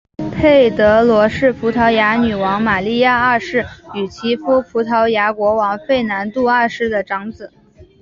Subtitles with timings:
[0.31, 3.63] 佩德罗是葡萄牙女王玛莉亚二世
[3.93, 7.53] 与其夫葡萄牙国王费南度二世的长子。